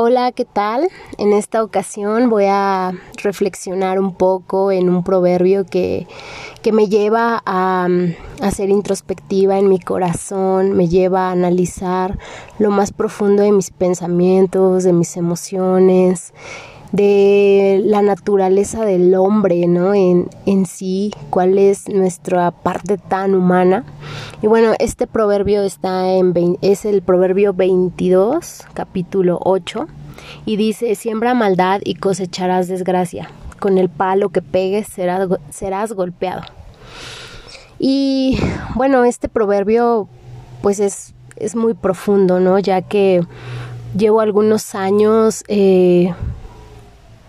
[0.00, 0.86] Hola, ¿qué tal?
[1.18, 6.06] En esta ocasión voy a reflexionar un poco en un proverbio que,
[6.62, 7.88] que me lleva a,
[8.40, 12.16] a, ser introspectiva en mi corazón, me lleva a analizar
[12.60, 16.32] lo más profundo de mis pensamientos, de mis emociones
[16.92, 19.94] de la naturaleza del hombre, ¿no?
[19.94, 23.84] En, en sí, cuál es nuestra parte tan humana.
[24.42, 29.86] Y bueno, este proverbio está en, es el proverbio 22, capítulo 8,
[30.46, 33.30] y dice, siembra maldad y cosecharás desgracia.
[33.60, 36.42] Con el palo que pegues serás, golpeado.
[37.78, 38.38] Y
[38.74, 40.08] bueno, este proverbio
[40.62, 42.58] pues es, es muy profundo, ¿no?
[42.58, 43.22] Ya que
[43.96, 46.12] llevo algunos años eh,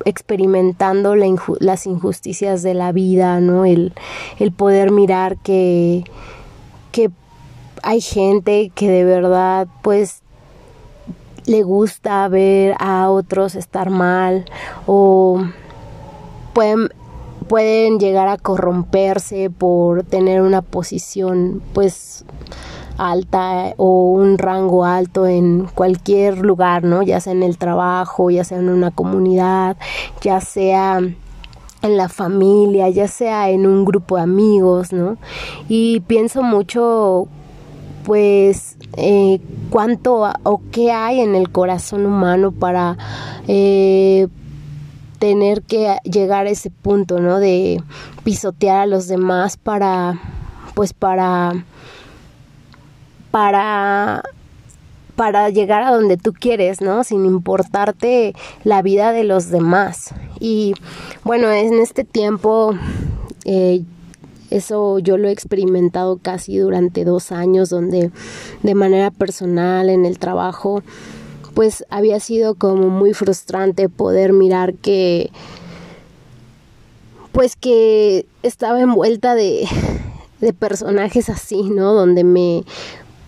[0.06, 3.66] experimentando las injusticias de la vida, ¿no?
[3.66, 3.94] El,
[4.56, 6.04] poder mirar que,
[6.92, 7.10] que
[7.84, 10.22] hay gente que de verdad pues
[11.46, 14.46] le gusta ver a otros estar mal
[14.86, 15.44] o
[16.54, 16.90] pueden
[17.48, 22.24] pueden llegar a corromperse por tener una posición pues
[23.00, 27.02] alta o un rango alto en cualquier lugar, ¿no?
[27.02, 29.78] Ya sea en el trabajo, ya sea en una comunidad,
[30.22, 31.00] ya sea
[31.82, 35.18] en la familia, ya sea en un grupo de amigos, ¿no?
[35.70, 37.28] Y pienso mucho,
[38.04, 42.98] pues, eh, cuánto o qué hay en el corazón humano para
[43.48, 44.28] eh,
[45.20, 47.40] tener que llegar a ese punto, ¿no?
[47.40, 47.82] De
[48.24, 50.20] pisotear a los demás para,
[50.76, 51.54] pues, para
[53.32, 54.24] para
[55.20, 57.04] para llegar a donde tú quieres, ¿no?
[57.04, 60.14] Sin importarte la vida de los demás.
[60.40, 60.76] Y
[61.26, 62.74] bueno, en este tiempo,
[63.44, 63.84] eh,
[64.50, 68.12] eso yo lo he experimentado casi durante dos años, donde
[68.64, 70.84] de manera personal, en el trabajo,
[71.54, 75.32] pues había sido como muy frustrante poder mirar que,
[77.34, 79.68] pues que estaba envuelta de,
[80.40, 81.94] de personajes así, ¿no?
[81.94, 82.64] Donde me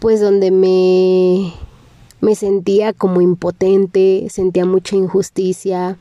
[0.01, 1.53] pues donde me,
[2.21, 5.99] me sentía como impotente, sentía mucha injusticia,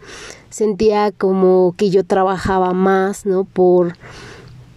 [0.49, 3.44] sentía como que yo trabajaba más, ¿no?
[3.44, 3.93] Por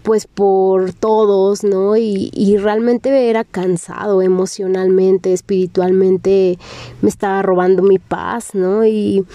[0.04, 1.96] pues por todos, ¿no?
[1.96, 6.60] Y, y realmente era cansado emocionalmente, espiritualmente,
[7.02, 8.86] me estaba robando mi paz, ¿no?
[8.86, 9.26] Y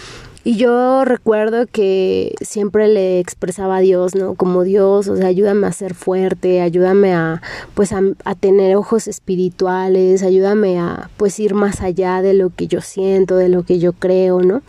[0.48, 4.34] y yo recuerdo que siempre le expresaba a Dios, ¿no?
[4.34, 7.42] Como Dios, o sea, ayúdame a ser fuerte, ayúdame a,
[7.74, 12.80] pues, a, tener ojos espirituales, ayúdame a, pues, ir más allá de lo que yo
[12.80, 14.62] siento, de lo que yo creo, ¿no?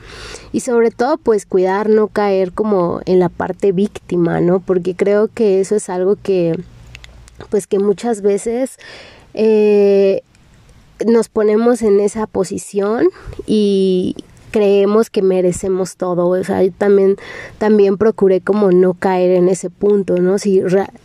[0.52, 4.60] Y sobre todo, pues, cuidar, no caer como en la parte víctima, ¿no?
[4.60, 6.60] Porque creo que eso es algo que,
[7.50, 8.80] pues, que muchas veces...
[9.34, 10.24] Eh,
[11.08, 13.08] nos ponemos en esa posición
[13.48, 14.18] y,
[14.52, 17.18] creemos que merecemos todo, o sea, yo también,
[17.58, 20.38] también procuré como no caer en ese punto, ¿no?
[20.38, 20.62] Si,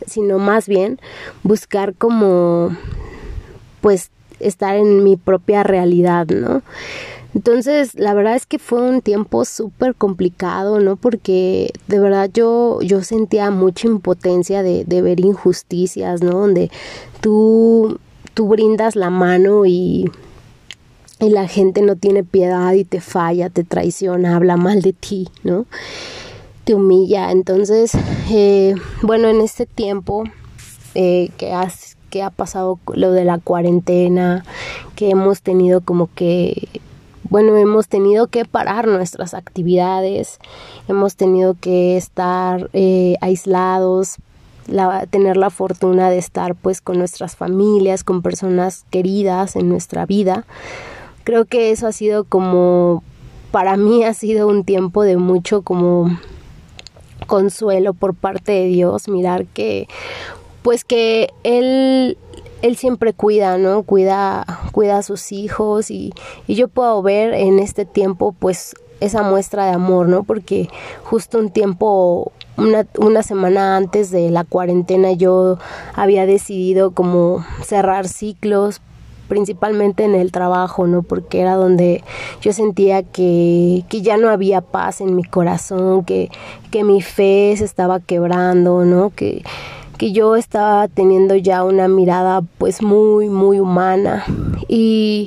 [0.06, 0.98] sino más bien
[1.42, 2.76] buscar como,
[3.80, 4.10] pues,
[4.40, 6.62] estar en mi propia realidad, ¿no?
[7.34, 10.94] Entonces, la verdad es que fue un tiempo súper complicado, ¿no?
[10.94, 16.32] Porque de verdad yo, yo sentía mucha impotencia de, de ver injusticias, ¿no?
[16.32, 16.70] Donde
[17.20, 17.98] tú,
[18.34, 20.10] tú brindas la mano y
[21.20, 25.28] y la gente no tiene piedad y te falla, te traiciona, habla mal de ti,
[25.42, 25.66] ¿no?
[26.64, 27.30] Te humilla.
[27.30, 27.92] Entonces,
[28.30, 30.24] eh, bueno, en este tiempo
[30.94, 34.44] eh, que, has, que ha pasado lo de la cuarentena,
[34.96, 36.68] que hemos tenido como que
[37.30, 40.38] bueno, hemos tenido que parar nuestras actividades,
[40.88, 44.18] hemos tenido que estar eh, aislados,
[44.66, 50.06] la, tener la fortuna de estar pues con nuestras familias, con personas queridas en nuestra
[50.06, 50.44] vida,
[51.24, 53.02] creo que eso ha sido como,
[53.50, 56.18] para mí ha sido un tiempo de mucho como
[57.26, 59.88] consuelo por parte de Dios, mirar que,
[60.62, 62.18] pues que Él,
[62.62, 63.82] Él siempre cuida, ¿no?
[63.82, 66.12] Cuida, cuida a sus hijos y,
[66.46, 70.22] y yo puedo ver en este tiempo, pues, esa muestra de amor, ¿no?
[70.22, 70.68] Porque
[71.02, 75.58] justo un tiempo, una, una semana antes de la cuarentena yo
[75.94, 78.80] había decidido como cerrar ciclos
[79.28, 81.02] principalmente en el trabajo, ¿no?
[81.02, 82.02] Porque era donde
[82.40, 86.30] yo sentía que, que ya no había paz en mi corazón, que,
[86.70, 89.10] que mi fe se estaba quebrando, ¿no?
[89.10, 89.44] Que,
[89.98, 94.24] que yo estaba teniendo ya una mirada pues muy, muy humana
[94.68, 95.26] y,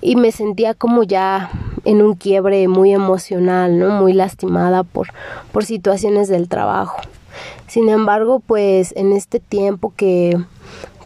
[0.00, 1.50] y me sentía como ya
[1.84, 3.90] en un quiebre muy emocional, ¿no?
[3.90, 5.08] Muy lastimada por,
[5.52, 7.00] por situaciones del trabajo.
[7.66, 10.38] Sin embargo, pues en este tiempo que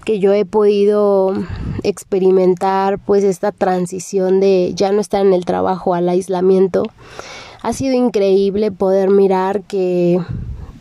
[0.09, 1.35] que yo he podido
[1.83, 6.85] experimentar pues esta transición de ya no estar en el trabajo al aislamiento.
[7.61, 10.19] Ha sido increíble poder mirar que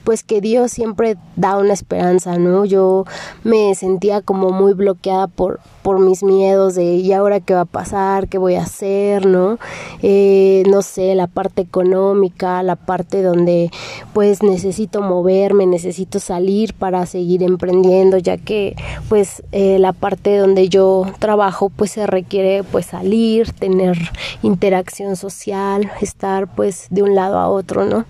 [0.07, 2.63] pues que Dios siempre da una esperanza, ¿no?
[2.63, 3.03] Yo
[3.43, 7.65] me sentía como muy bloqueada por, por mis miedos de ¿y ahora qué va a
[7.65, 8.29] pasar?
[8.29, 9.25] ¿Qué voy a hacer?
[9.25, 9.59] ¿No?
[10.01, 13.69] Eh, no sé, la parte económica, la parte donde
[14.13, 18.77] pues necesito moverme, necesito salir para seguir emprendiendo, ya que
[19.09, 23.97] pues eh, la parte donde yo trabajo pues se requiere pues salir, tener
[24.41, 28.05] interacción social, estar pues de un lado a otro, ¿no?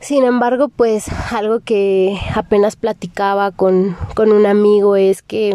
[0.00, 5.52] Sin embargo, pues algo que apenas platicaba con, con un amigo es que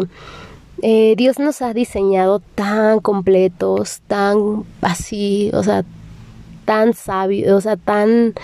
[0.82, 5.84] eh, Dios nos ha diseñado tan completos, tan así, o sea,
[6.64, 8.34] tan sabios, o sea, tan,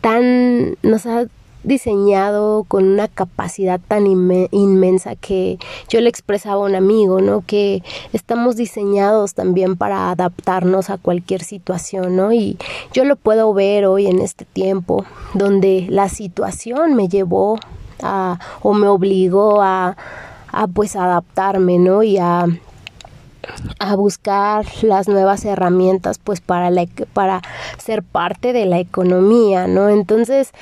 [0.00, 1.26] tan, nos ha
[1.68, 7.44] diseñado con una capacidad tan inmensa que yo le expresaba a un amigo, ¿no?
[7.46, 7.82] Que
[8.12, 12.32] estamos diseñados también para adaptarnos a cualquier situación, ¿no?
[12.32, 12.58] Y
[12.92, 15.04] yo lo puedo ver hoy en este tiempo,
[15.34, 17.60] donde la situación me llevó
[18.02, 19.96] a, o me obligó a,
[20.50, 22.02] a pues adaptarme, ¿no?
[22.02, 22.46] Y a
[23.78, 27.40] a buscar las nuevas herramientas pues para la, para
[27.78, 29.88] ser parte de la economía, ¿no?
[29.88, 30.52] Entonces,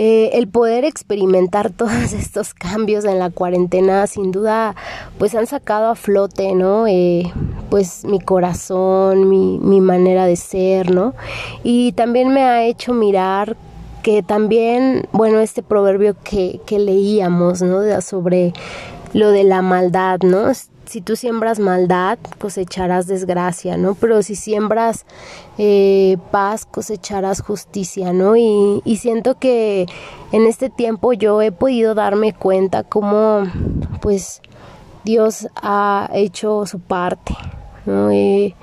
[0.00, 4.76] eh, el poder experimentar todos estos cambios en la cuarentena sin duda
[5.18, 6.86] pues han sacado a flote, ¿no?
[6.86, 7.24] Eh,
[7.68, 11.14] pues mi corazón, mi, mi manera de ser, ¿no?
[11.64, 13.56] Y también me ha hecho mirar
[14.04, 18.00] que también, bueno, este proverbio que, que leíamos, ¿no?
[18.00, 18.52] Sobre
[19.14, 20.52] lo de la maldad, ¿no?
[20.88, 23.94] Si tú siembras maldad, cosecharás desgracia, ¿no?
[23.94, 25.04] Pero si siembras
[25.58, 28.36] eh, paz, cosecharás justicia, ¿no?
[28.36, 29.86] Y, y, siento que
[30.32, 33.44] en este tiempo yo he podido darme cuenta cómo,
[34.00, 34.40] pues,
[35.04, 37.36] Dios ha hecho su parte,
[37.84, 38.12] ¿no?
[38.12, 38.54] Y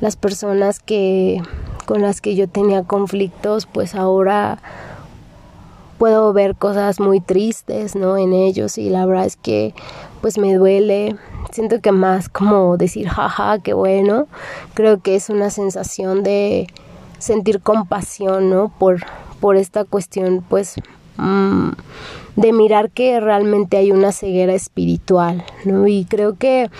[0.00, 1.42] las personas que
[1.86, 4.58] con las que yo tenía conflictos, pues ahora
[5.98, 8.16] puedo ver cosas muy tristes, ¿no?
[8.16, 9.74] En ellos y la verdad es que
[10.20, 11.16] pues me duele.
[11.50, 14.26] Siento que más como decir, jaja, qué bueno.
[14.74, 16.66] Creo que es una sensación de
[17.18, 18.72] sentir compasión, ¿no?
[18.78, 19.04] Por,
[19.40, 20.76] por esta cuestión, pues,
[21.16, 21.70] mm,
[22.36, 25.88] de mirar que realmente hay una ceguera espiritual, ¿no?
[25.88, 26.70] Y creo que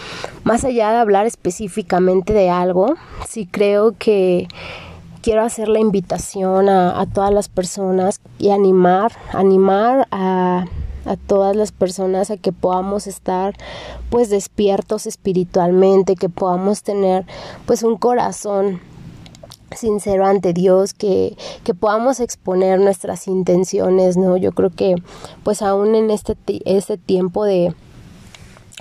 [0.45, 2.95] más allá de hablar específicamente de algo,
[3.27, 4.47] sí creo que
[5.21, 10.65] quiero hacer la invitación a, todas las personas y animar, animar a,
[11.05, 13.55] a todas las personas a que podamos estar
[14.11, 17.27] pues despiertos espiritualmente, que podamos tener
[17.67, 18.81] pues un corazón
[19.77, 24.37] sincero ante Dios, que, que podamos exponer nuestras intenciones, ¿no?
[24.37, 24.95] Yo creo que
[25.45, 27.75] pues aún en este, este tiempo de,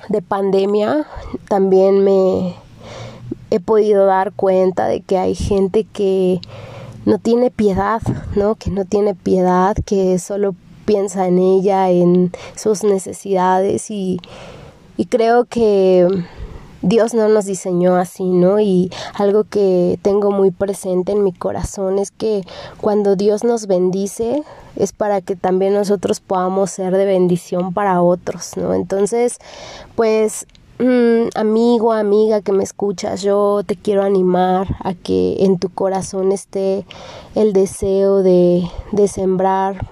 [0.10, 1.06] de pandemia
[1.48, 2.56] también me,
[3.50, 6.40] he podido dar cuenta de que hay gente que
[7.06, 8.02] no tiene piedad,
[8.36, 8.56] ¿no?
[8.56, 10.56] Que no tiene piedad, que solo
[10.88, 14.22] piensa en ella, en sus necesidades y,
[14.96, 16.08] y creo que
[16.82, 18.62] Dios no nos diseñó así, ¿no?
[18.62, 22.44] Y algo que tengo muy presente en mi corazón es que
[22.80, 24.44] cuando Dios nos bendice
[24.78, 28.74] es para que también nosotros podamos ser de bendición para otros, ¿no?
[28.74, 29.40] Entonces,
[29.96, 30.48] pues
[30.80, 36.32] Mm, amigo, amiga que me escuchas, yo te quiero animar a que en tu corazón
[36.32, 36.86] esté
[37.34, 39.88] el deseo de, de sembrar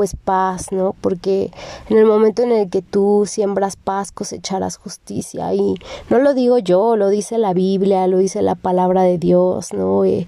[0.00, 0.94] pues paz, ¿no?
[0.98, 1.52] Porque
[1.90, 5.74] en el momento en el que tú siembras paz cosecharás justicia y
[6.08, 10.06] no lo digo yo, lo dice la Biblia, lo dice la palabra de Dios, ¿no?
[10.06, 10.26] Eh,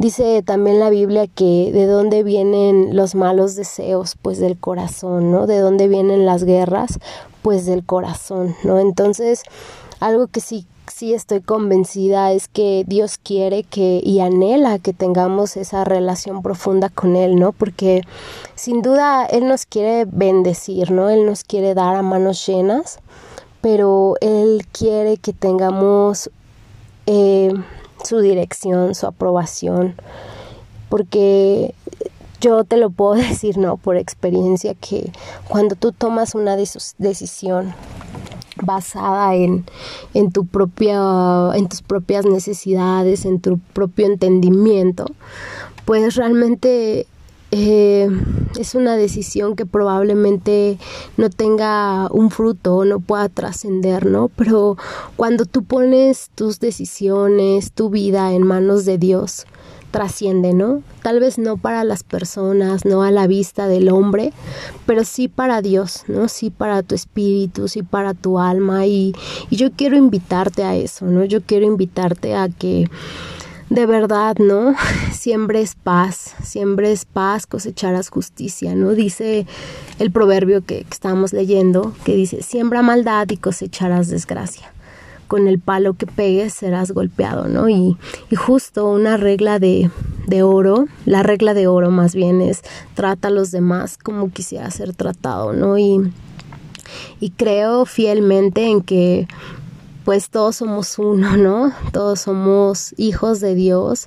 [0.00, 5.46] dice también la Biblia que de dónde vienen los malos deseos, pues del corazón, ¿no?
[5.46, 6.98] De dónde vienen las guerras,
[7.42, 8.80] pues del corazón, ¿no?
[8.80, 9.44] Entonces,
[10.00, 15.56] algo que sí sí estoy convencida es que Dios quiere que y anhela que tengamos
[15.56, 17.52] esa relación profunda con Él, ¿no?
[17.52, 18.02] Porque
[18.54, 21.10] sin duda Él nos quiere bendecir, ¿no?
[21.10, 22.98] Él nos quiere dar a manos llenas,
[23.60, 26.30] pero Él quiere que tengamos
[27.06, 27.52] eh,
[28.04, 29.94] su dirección, su aprobación,
[30.88, 31.74] porque
[32.40, 33.76] yo te lo puedo decir, ¿no?
[33.76, 35.10] Por experiencia que
[35.48, 37.74] cuando tú tomas una decisión
[38.64, 39.64] basada en,
[40.14, 41.00] en tu propia,
[41.54, 45.06] en tus propias necesidades, en tu propio entendimiento,
[45.84, 47.06] pues realmente
[47.56, 48.08] eh,
[48.58, 50.76] es una decisión que probablemente
[51.16, 54.28] no tenga un fruto, no pueda trascender, ¿no?
[54.28, 54.76] Pero
[55.14, 59.46] cuando tú pones tus decisiones, tu vida en manos de Dios,
[59.94, 60.82] trasciende, ¿no?
[61.04, 64.32] Tal vez no para las personas, no a la vista del hombre,
[64.86, 66.26] pero sí para Dios, ¿no?
[66.26, 69.14] Sí para tu espíritu, sí para tu alma y,
[69.52, 71.24] yo quiero invitarte a eso, ¿no?
[71.24, 72.90] Yo quiero invitarte a que
[73.70, 74.74] de verdad, ¿no?
[75.12, 78.96] Siembres paz, siembres paz, cosecharás justicia, ¿no?
[78.96, 79.46] Dice
[80.00, 84.73] el proverbio que, que estábamos leyendo, que dice, siembra maldad y cosecharás desgracia
[85.34, 87.68] con el palo que pegues serás golpeado, ¿no?
[87.68, 87.96] Y,
[88.30, 89.90] y justo una regla de,
[90.28, 92.62] de, oro, la regla de oro más bien es
[92.94, 95.76] trata a los demás como quisiera ser tratado, ¿no?
[95.76, 96.12] Y,
[97.18, 99.26] y creo fielmente en que
[100.04, 101.72] pues todos somos uno, ¿no?
[101.92, 104.06] Todos somos hijos de Dios,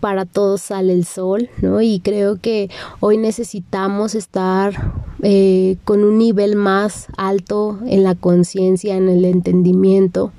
[0.00, 1.80] para todos sale el sol, ¿no?
[1.80, 4.92] Y creo que hoy necesitamos estar
[5.22, 10.32] eh, con un nivel más alto en la conciencia, en el entendimiento.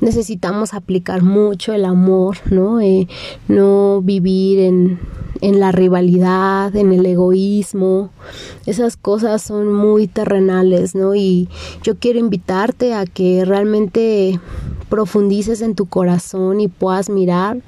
[0.00, 2.80] Necesitamos aplicar mucho el amor, ¿no?
[2.80, 3.06] Eh,
[3.48, 4.98] no vivir en,
[5.40, 8.10] en la rivalidad, en el egoísmo.
[8.66, 11.14] Esas cosas son muy terrenales, ¿no?
[11.14, 11.48] Y
[11.82, 14.40] yo quiero invitarte a que realmente
[14.88, 17.58] profundices en tu corazón y puedas mirar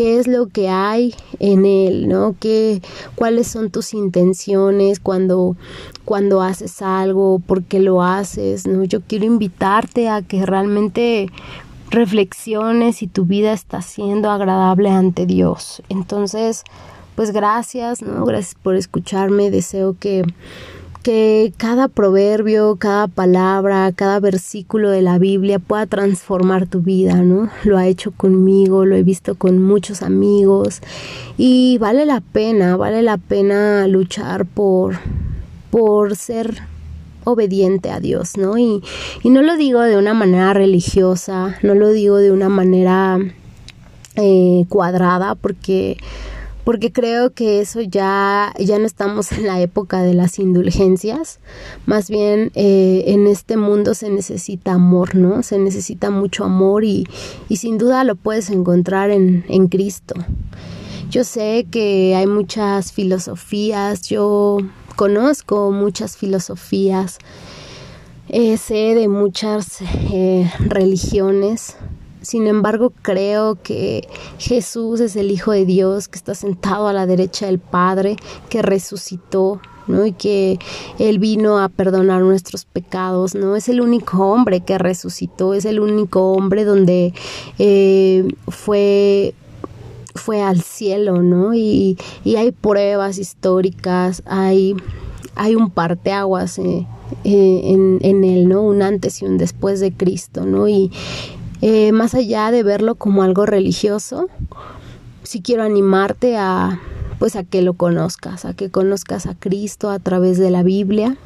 [0.00, 2.34] qué es lo que hay en él, ¿no?
[2.40, 2.80] ¿Qué,
[3.16, 5.56] cuáles son tus intenciones cuando,
[6.06, 8.82] cuando haces algo, por qué lo haces, ¿no?
[8.84, 11.28] Yo quiero invitarte a que realmente
[11.90, 15.82] reflexiones si tu vida está siendo agradable ante Dios.
[15.90, 16.64] Entonces,
[17.14, 18.24] pues gracias, ¿no?
[18.24, 19.50] Gracias por escucharme.
[19.50, 20.24] Deseo que
[21.02, 27.50] que cada proverbio, cada palabra, cada versículo de la Biblia pueda transformar tu vida, ¿no?
[27.64, 30.80] Lo ha hecho conmigo, lo he visto con muchos amigos
[31.38, 34.98] y vale la pena, vale la pena luchar por
[35.70, 36.62] por ser
[37.24, 38.58] obediente a Dios, ¿no?
[38.58, 38.82] Y,
[39.22, 43.18] y no lo digo de una manera religiosa, no lo digo de una manera
[44.16, 45.96] eh, cuadrada, porque
[46.64, 51.40] porque creo que eso ya, ya no estamos en la época de las indulgencias,
[51.86, 55.42] más bien eh, en este mundo se necesita amor, ¿no?
[55.42, 57.06] Se necesita mucho amor y,
[57.48, 60.14] y sin duda lo puedes encontrar en, en Cristo.
[61.10, 64.58] Yo sé que hay muchas filosofías, yo
[64.94, 67.18] conozco muchas filosofías,
[68.28, 69.78] eh, sé de muchas
[70.12, 71.76] eh, religiones,
[72.22, 74.06] sin embargo, creo que
[74.38, 78.16] Jesús es el Hijo de Dios que está sentado a la derecha del Padre,
[78.48, 80.04] que resucitó, ¿no?
[80.06, 80.58] Y que
[80.98, 83.56] Él vino a perdonar nuestros pecados, ¿no?
[83.56, 87.14] Es el único hombre que resucitó, es el único hombre donde
[87.58, 89.34] eh, fue
[90.14, 91.54] fue al cielo, ¿no?
[91.54, 94.74] Y, y, hay pruebas históricas, hay,
[95.36, 96.84] hay un parteaguas eh,
[97.24, 98.62] eh, en, en él, ¿no?
[98.62, 100.68] Un antes y un después de Cristo, ¿no?
[100.68, 100.90] Y,
[101.62, 104.28] eh, más allá de verlo como algo religioso,
[105.22, 106.80] sí quiero animarte a
[107.18, 111.18] pues a que lo conozcas, a que conozcas a Cristo a través de la Biblia.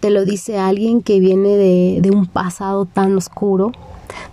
[0.00, 3.72] Te lo dice alguien que viene de, de un pasado tan oscuro,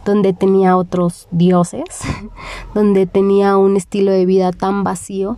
[0.03, 1.85] donde tenía otros dioses,
[2.75, 5.37] donde tenía un estilo de vida tan vacío,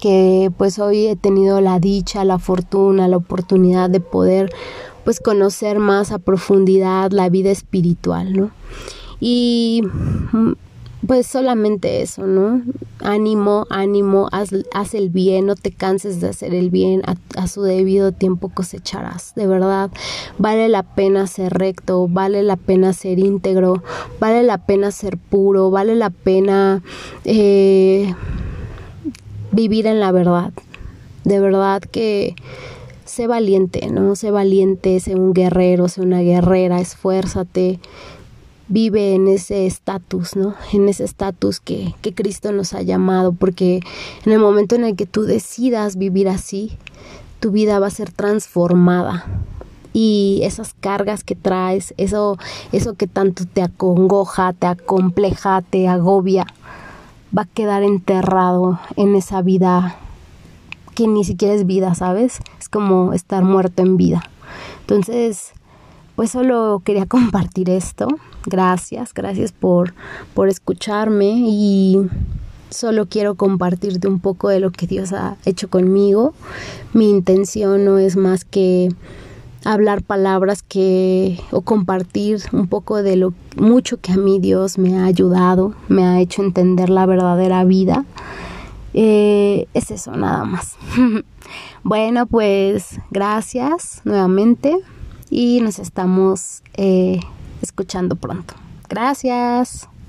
[0.00, 4.52] que pues hoy he tenido la dicha, la fortuna, la oportunidad de poder
[5.08, 8.50] pues conocer más a profundidad la vida espiritual, ¿no?
[9.20, 9.82] Y
[10.32, 10.52] mm,
[11.06, 12.60] pues solamente eso, ¿no?
[13.00, 17.48] Ánimo, ánimo, haz, haz, el bien, no te canses de hacer el bien, a, a,
[17.48, 19.90] su debido tiempo cosecharás, de verdad,
[20.36, 23.82] vale la pena ser recto, vale la pena ser íntegro,
[24.20, 26.82] vale la pena ser puro, vale la pena
[27.24, 28.14] eh,
[29.52, 30.52] vivir en la verdad,
[31.24, 32.36] de verdad que
[33.08, 34.14] sé valiente, ¿no?
[34.14, 37.80] Sé valiente, sé un guerrero, sé una guerrera, esfuérzate,
[38.68, 40.54] vive en ese estatus, ¿no?
[40.72, 43.80] En ese estatus que, que Cristo nos ha llamado, porque
[44.24, 46.76] en el momento en el que tú decidas vivir así,
[47.40, 49.24] tu vida va a ser transformada
[49.92, 52.36] y esas cargas que traes, eso,
[52.72, 56.46] eso que tanto te acongoja, te acompleja, te agobia,
[57.36, 59.96] va a quedar enterrado en esa vida
[60.98, 62.40] que ni siquiera es vida, ¿sabes?
[62.58, 64.20] Es como estar muerto en vida.
[64.80, 65.52] Entonces,
[66.16, 68.08] pues solo quería compartir esto.
[68.44, 69.94] Gracias, gracias por,
[70.34, 71.98] por escucharme y
[72.70, 76.34] solo quiero compartirte un poco de lo que Dios ha hecho conmigo.
[76.94, 78.88] Mi intención no es más que
[79.64, 84.98] hablar palabras que o compartir un poco de lo mucho que a mí Dios me
[84.98, 88.04] ha ayudado, me ha hecho entender la verdadera vida
[89.00, 90.76] eh, es eso, nada más.
[91.84, 94.76] bueno, pues gracias nuevamente
[95.30, 97.20] y nos estamos eh,
[97.62, 98.54] escuchando pronto.
[98.88, 99.88] Gracias.